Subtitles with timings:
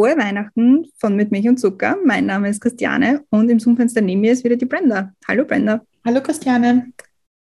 [0.00, 1.98] Frohe Weihnachten von Mit Milch und Zucker.
[2.06, 5.12] Mein Name ist Christiane und im Zoom-Fenster neben mir ist wieder die Brenda.
[5.28, 5.82] Hallo Brenda.
[6.06, 6.94] Hallo Christiane.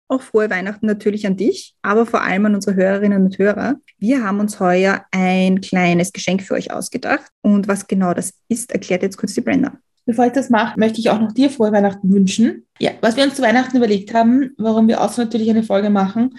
[0.07, 3.77] Auch frohe Weihnachten natürlich an dich, aber vor allem an unsere Hörerinnen und Hörer.
[3.97, 7.25] Wir haben uns heuer ein kleines Geschenk für euch ausgedacht.
[7.41, 9.79] Und was genau das ist, erklärt jetzt kurz die Brenda.
[10.05, 12.67] Bevor ich das mache, möchte ich auch noch dir frohe Weihnachten wünschen.
[12.77, 16.35] Ja, was wir uns zu Weihnachten überlegt haben, warum wir auch natürlich eine Folge machen,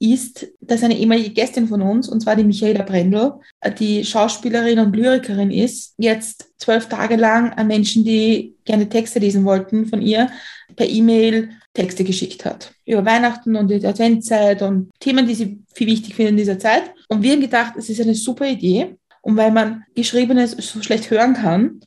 [0.00, 3.32] ist, dass eine ehemalige Gästin von uns, und zwar die Michaela Brendel,
[3.78, 9.44] die Schauspielerin und Lyrikerin ist, jetzt zwölf Tage lang an Menschen, die gerne Texte lesen
[9.44, 10.30] wollten von ihr,
[10.76, 12.72] per E-Mail Texte geschickt hat.
[12.86, 16.92] Über Weihnachten und die Adventszeit und Themen, die sie viel wichtig finden in dieser Zeit.
[17.08, 18.96] Und wir haben gedacht, es ist eine super Idee.
[19.22, 21.80] Und weil man Geschriebenes so schlecht hören kann,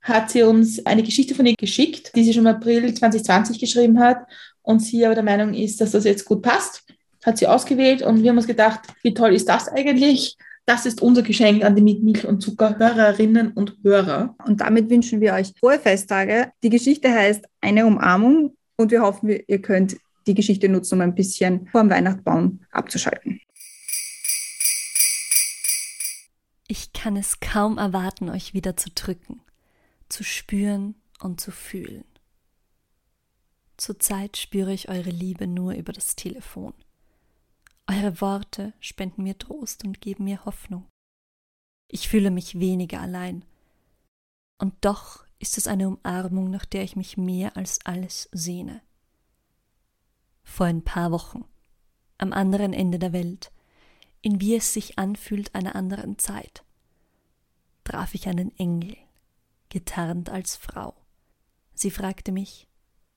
[0.00, 3.98] hat sie uns eine Geschichte von ihr geschickt, die sie schon im April 2020 geschrieben
[4.00, 4.18] hat.
[4.62, 6.87] Und sie aber der Meinung ist, dass das jetzt gut passt
[7.24, 10.36] hat sie ausgewählt und wir haben uns gedacht, wie toll ist das eigentlich?
[10.66, 14.36] Das ist unser Geschenk an die mit Milch und Zucker Hörerinnen und Hörer.
[14.44, 16.52] Und damit wünschen wir euch frohe Festtage.
[16.62, 21.14] Die Geschichte heißt Eine Umarmung und wir hoffen, ihr könnt die Geschichte nutzen, um ein
[21.14, 23.40] bisschen vor dem Weihnachtsbaum abzuschalten.
[26.66, 29.40] Ich kann es kaum erwarten, euch wieder zu drücken,
[30.10, 32.04] zu spüren und zu fühlen.
[33.78, 36.74] Zurzeit spüre ich eure Liebe nur über das Telefon.
[37.90, 40.86] Eure Worte spenden mir Trost und geben mir Hoffnung.
[41.90, 43.46] Ich fühle mich weniger allein.
[44.58, 48.82] Und doch ist es eine Umarmung, nach der ich mich mehr als alles sehne.
[50.42, 51.46] Vor ein paar Wochen,
[52.18, 53.52] am anderen Ende der Welt,
[54.20, 56.64] in wie es sich anfühlt einer anderen Zeit,
[57.84, 58.98] traf ich einen Engel,
[59.70, 60.94] getarnt als Frau.
[61.72, 62.68] Sie fragte mich,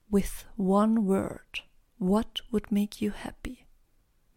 [0.08, 3.61] With one word, what would make you happy?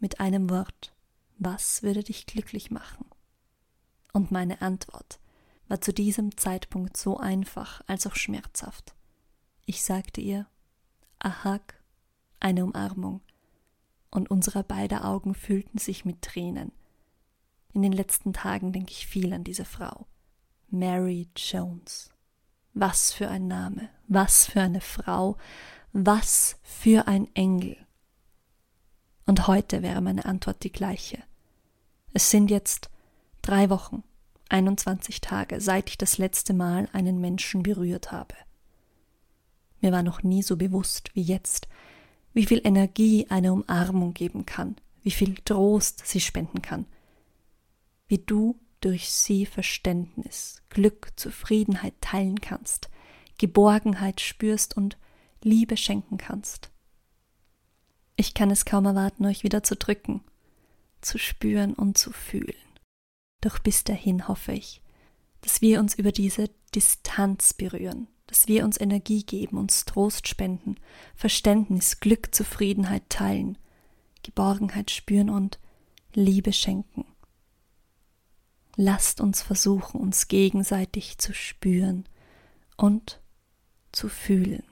[0.06, 0.94] Mit einem Wort,
[1.40, 3.08] was würde dich glücklich machen?
[4.14, 5.20] Und meine Antwort
[5.68, 8.94] war zu diesem Zeitpunkt so einfach als auch schmerzhaft.
[9.66, 10.46] Ich sagte ihr,
[11.18, 11.74] a hug,
[12.40, 13.22] eine Umarmung,
[14.12, 16.72] und unsere beiden Augen füllten sich mit Tränen.
[17.74, 20.06] In den letzten Tagen denke ich viel an diese Frau,
[20.70, 22.12] Mary Jones.
[22.76, 25.36] Was für ein Name, was für eine Frau,
[25.94, 27.85] was für ein Engel.
[29.26, 31.18] Und heute wäre meine Antwort die gleiche.
[32.14, 32.90] Es sind jetzt
[33.42, 34.04] drei Wochen,
[34.50, 38.36] 21 Tage, seit ich das letzte Mal einen Menschen berührt habe.
[39.82, 41.68] Mir war noch nie so bewusst wie jetzt,
[42.34, 46.86] wie viel Energie eine Umarmung geben kann, wie viel Trost sie spenden kann,
[48.08, 52.90] wie du durch sie Verständnis, Glück, Zufriedenheit teilen kannst,
[53.38, 54.98] Geborgenheit spürst und
[55.42, 56.72] Liebe schenken kannst.
[58.16, 60.22] Ich kann es kaum erwarten, euch wieder zu drücken,
[61.02, 62.56] zu spüren und zu fühlen.
[63.42, 64.82] Doch bis dahin hoffe ich,
[65.42, 70.78] dass wir uns über diese Distanz berühren, dass wir uns Energie geben, uns Trost spenden,
[71.16, 73.58] Verständnis, Glück, Zufriedenheit teilen,
[74.24, 75.60] Geborgenheit spüren und
[76.14, 77.06] Liebe schenken.
[78.78, 82.06] Lasst uns versuchen, uns gegenseitig zu spüren
[82.78, 83.22] und
[83.92, 84.64] zu fühlen.